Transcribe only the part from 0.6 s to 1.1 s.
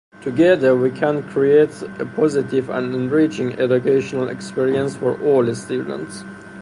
we